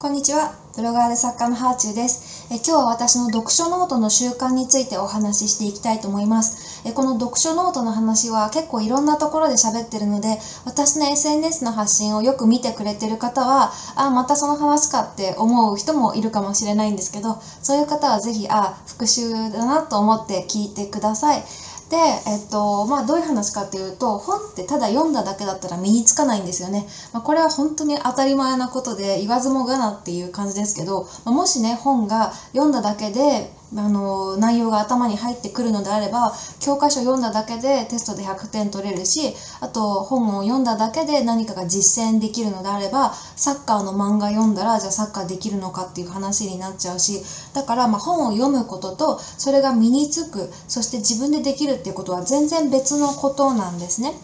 [0.00, 0.54] こんにちは。
[0.76, 2.58] ブロガーで作家のはあちゅうですえ。
[2.58, 6.82] 今日は私の読書ノートの習慣についてお話ししていきたいと思います。
[6.86, 21.44] えこの読書ノートの話は結構いろんなところで喋ってるので、私の SNS の発信をよく見てくれてる方は、あ、またその話かって思う人もいるかもしれないんですけど、そういう方はぜひ、あ、復習だなと思って聞いてください。
[21.90, 47.20] で、えっとまあ、どういう話かっていうと本ってただ読んだだけだったら身につかないんですよね、まあ、これは本当に当たり前なことで言わずもがなっていう感じですけど、まあ、もしね本が読んだだけであの内容が頭に入ってくるのであれば教科書読んだだけでテストで100点取れるしあと本を読んだだけで何かが実践できるのであればサッカーの漫画読んだらじゃあサッカーできるのかっていう話になっちゃうし
[47.52, 54.14] だからま本を読むこととそれが身につくそして自分でできるっていうことは全然別のことなんですね。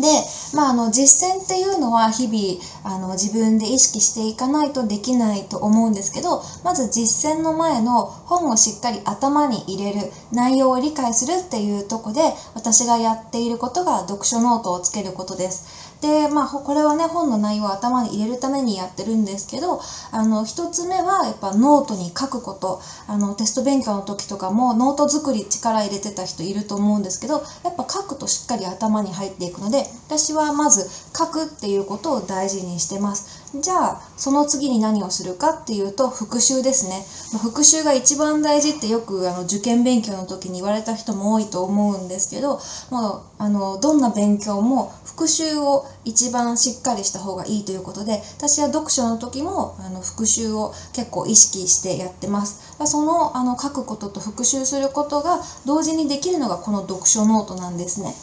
[0.00, 0.08] で、
[0.54, 12.20] まあ、あの実践っていうのは日々あの自分で意識していかないとできないと思うんですけどまず実践の前の本をしっかり頭に入れる内容を理解するっていうとこで
[12.54, 15.87] 私がやっていることが読書ノートをつけることです。
[16.00, 19.80] で、まあ、これはね、本の内容を頭に入れるためにやってるんですけど、
[20.12, 22.78] あの、一つ目は、やっぱノートに書くこと。
[23.08, 33.24] あの、テスト勉強の時とかも、ノート作り力入れてた人いると思うんですけど、やっぱ書くとしっかり頭に入っていくので、私はまず書くっていうことを大事にしてます。
[33.54, 37.02] じゃあその次に何をするかっていうと復習ですね。
[37.40, 42.60] 復習が一番大事ってよくあの受験勉強の時に言われた人も多いと思うんですけど
[42.90, 52.60] もうあのどんな勉強も復習を一番しっかりした方がいいということで私は読書の時もあの復習を結構意識してやってます。
[52.86, 58.14] そのあの書くことと復習することが同時にできるのがこの読書ノートなんですね。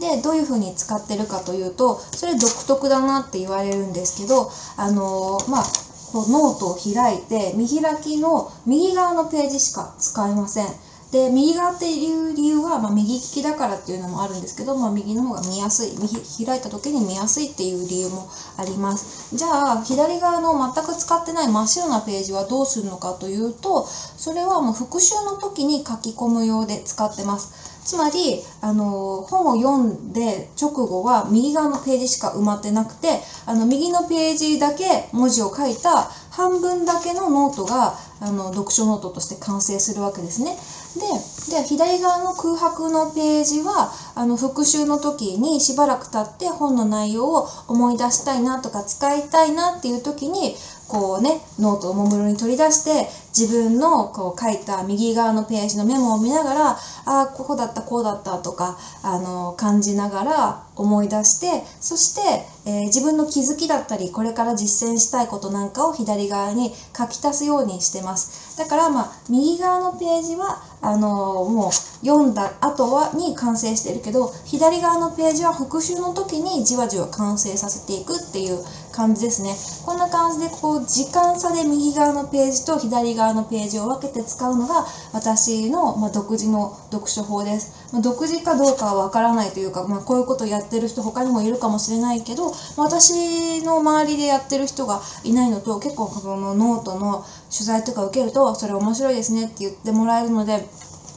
[0.00, 5.64] でどういうふうに使ってるかというとそれ独特だなって言われるんですけどあのまあ
[6.12, 10.74] こうノートを開いて見開きの右側のページしか使いません。
[11.12, 16.16] で右側っていう理由は、まあ、右利きだからっていうのもあるんですけど、まあ、右の方が見やすい右
[16.46, 19.36] 開いた時に見やすいっていう理由もあります。
[19.36, 27.72] じゃあ左側の全く使ってない真っ白なページはどうするのかというとそれはもう復習の時に書き込む用で使ってます。
[27.84, 40.56] つまりあの本を読んで直後は右側のページしか埋まってなくてあの右のページだけ文字を書いた半分だけのノートがあの読書ノートとして完成するわけですね。
[40.94, 50.54] でで左側の空白のページはあの復習の時にしばらく経って本の内容を思い出したいなとか使いたいなっていう時に
[50.92, 68.11] こうねノートをもむろに取り出して自分のこう書いた右側のページのメモを見ながらああここだったこうだったとかあの感じながら思い出してそして、えー、自分の気づきだったりこれから実践したいことなんかを左側に書き足すようにしてます
[68.56, 71.72] だからまあ右側のページはあのもう
[72.04, 78.58] 読んだ後はに完成してるけど左側のページは復習の時にじわじわ完成させていくっていう
[78.92, 79.54] 感じですね。
[79.86, 100.68] こんな感じでこう時間差で右側のページと左側のページを分けて使うのが私の、まあ、独自の読書法です、まあ、独自かどうかは分からないというか、まあ、こういうことやってる人他にもいるかもしれないけど、まあ、私の周りでやってる人がいないのと結構このノートの取材とか受けるとそれ面白いですねって言ってもらえるので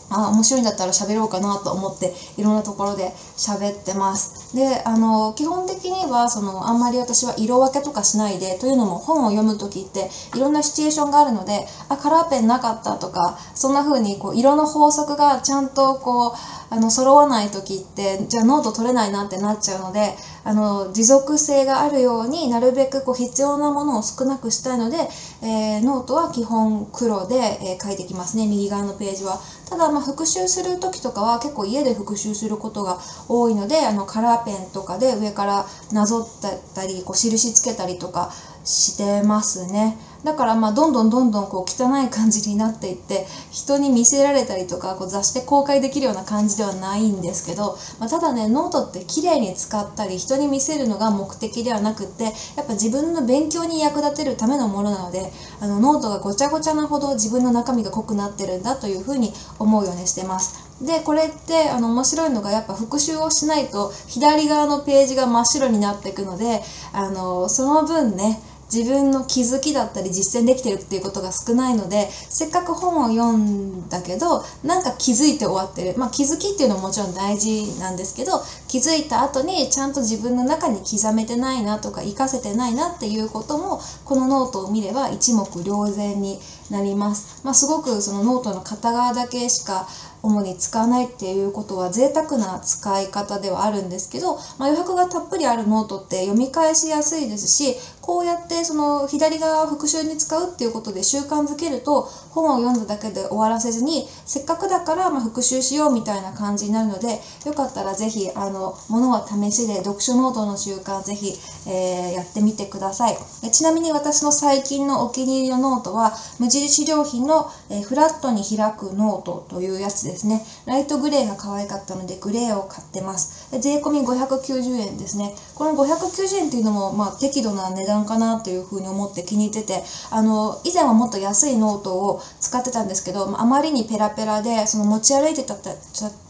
[0.09, 4.55] あ面白いんだったら喋ろうかなと思っていろんなところで喋ってます。
[4.55, 16.31] であの基本的にはそのあんまり私は色分けとかしないでというのも本を読む時っていろんなシチュエーションがあるのであカラーペンなかったとかそんな風にこう色の法則がちゃんとこう
[16.69, 24.97] あの揃わない時ってじゃあノート取れないなってなっちゃうのであの持続性があるようになるべくこう必要なものを少なくしたいので、
[25.41, 29.39] えー、ノートは基本黒で、えー、書いてきますね右側のページは。
[29.65, 38.29] ただまあ復習する時とかは結構家で復習することが多いのであのカラーペンとかで上からなぞったりこう印つけたりとか
[38.63, 39.97] してますね。
[40.25, 52.23] だからまあどんどんどんどんこう汚い感じになっていって人に見せられたりとかこう雑誌で公開できるような感じではないんですけど、まあ、ただねノートって綺麗に使ったり人に見せるのが目的ではなくって
[52.57, 55.31] やっぱ自分の勉強に役立てるためのものなので
[55.61, 60.65] あのノートがごちゃごちゃなほど自分の中身が濃くなってるんだというふうに思うようにしてます。
[60.81, 66.61] でこれってあの面白いのがやっぱ復習をしないと左側のページが真っ白になっていくので
[66.91, 68.41] あのその分ね
[68.73, 86.39] 自分の気づきだったり実践できてるっていうことが少ないのでせっかく本を読んだけどなんか気づいて終わってるまあ気づきっていうのももちろん大事なんですけど気づいた後にちゃんと自分の中に刻めてないなとか活かせてないなっていうこともこのノートを見れば一目瞭然に
[86.69, 87.41] なります。
[87.43, 89.87] まあ、すごくそのノートの片側だけしか
[90.25, 111.33] 主に使わないっていうことは贅沢な使い方ではあるんですけど、まあ、余白がたっぷりあるノートって読み返しやすいですしこうやってその左側を復習に使うっていうことで習慣づけると本を読んだだけで終わらせずにせっかくだからま復習しようみたいな感じになるのでよかったらぜひあの物は試しで読書ノートの習慣ぜひ、
[111.69, 113.17] えー、やってみてください。
[113.43, 120.14] えちなみに私の最近のお気に入りのノートは無印良品の、え、フラットに開くノートというやつです。
[120.15, 120.41] ですね。
[120.65, 123.49] ライトグレーが可愛かったのでグレーを買ってます。
[123.59, 125.35] 税込み590円ですね。
[125.55, 135.55] この590円っていうのも、まあ、適度な値段かなというふうに思って気に入ってて、あの、以前はもっと安いノートを使ってたんですけど、あまりにペラペラで、その持ち歩いてた、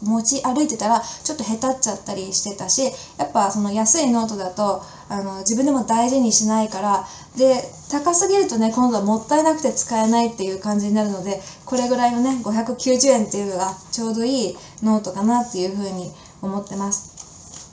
[0.02, 2.82] 持ち歩いてたらちょっとへたっちゃったりしてたし、
[3.18, 7.06] やっぱその安いノートだと、あの自分でも大事にしないから
[7.36, 16.10] で高すぎるとね今度はもったいなくて使えないっていう感じになるのでこれぐらいのね590円っていうのがちょうどいいノートかなっていうふうに
[16.42, 17.15] 思ってます。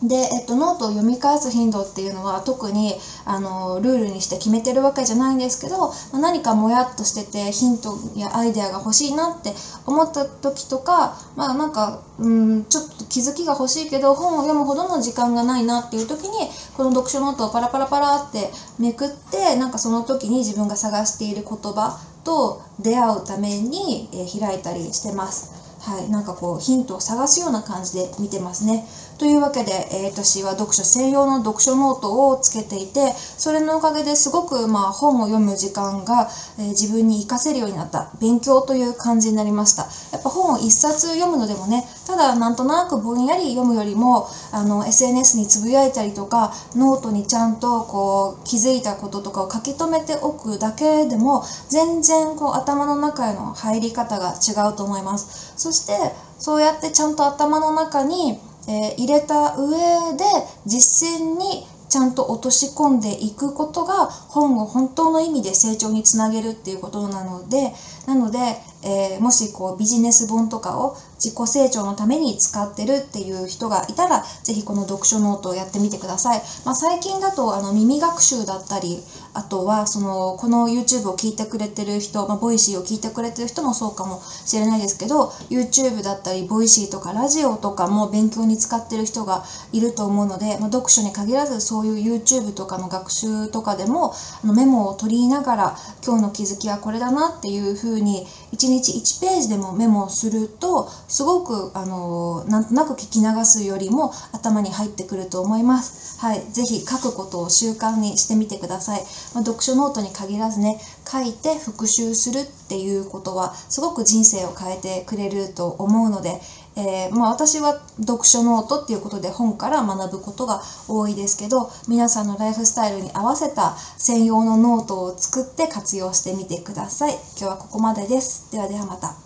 [0.03, 2.95] で、えっと、ノートを読み返す頻度っていうのは特に
[3.25, 9.53] あのルールにして決めてるわけじゃないんですけど何かもやっとしててヒントやアイデアが欲しいなって
[9.85, 18.49] 思った時とかまあなんかうんちょっと気づきが欲しいけど本を読むほどの時間がないなっていう時にこの読書ノートをパラパラパラって
[18.79, 25.63] めくってなんかその時に自分が探している言葉と出会うために、え開いたりしてます。
[25.83, 28.85] はい、なんかこうヒントを探すような感じで見てますね。
[29.23, 36.27] というわけで、えー、私は読書専用の読書ノートをつけていてそれのおかげですごく、まあ、本を読む時間が、
[36.59, 39.83] えー、自分に活かせるようになった勉強という感じになりました。
[40.11, 55.53] やっぱ本を1冊読むのでもねただなんとなくぼんやり読むよりもあの SNS につぶやいたりとかノートにちゃんとこう気づいたこととかを書き留めておくだけでも全然こう頭の中への入り方が違うと思います。
[55.55, 55.93] そして
[56.39, 58.37] そうやってちゃんと頭の中に
[58.67, 60.23] えー、入れた上で
[60.65, 67.71] 実践にちゃんと落とし込んでいくことが本を本当の意味で成長につなげるっていうことなので
[68.05, 68.39] なので、
[68.83, 78.99] えー、もしこうビジネス本とかを自己成長のために使ってるっていう人がいたらぜひこの読書ノートをやってみてください、まあ、最近だとあの耳学習だったり
[79.33, 94.13] あとはそのこの YouTube を聞いてくれてる人、まあ、 Voicy を聞いてくれてる人もそうかもしれないですけど YouTube だったり Voicy とかラジオとかも勉強に使ってる人がいると思うので、まあ、読書に限らずそういう YouTube とかの学習とかでも
[94.43, 106.19] あのメモを取りながら今日の気づきはこれだなっていうふうに1日1ページでもメモをするとすごくあのなんとなく聞き流すよりも頭に入ってくると思います。
[106.19, 109.01] はい、ぜひ書くことを習慣にしてみてください。
[109.33, 110.79] まあ、読書ノートに限らずね、
[111.09, 116.39] 書いて復習するっていうことはすごく人生を変えてくれると思うので、
[116.75, 127.13] えー、まあ、私は読書ノートっていうことで本から学ぶことが多いですけど皆さんのライフスタイルに合わせた専用のノートを作って活用してみてください。
[127.13, 128.51] 今日はここまでです。
[128.51, 129.22] ではではまた。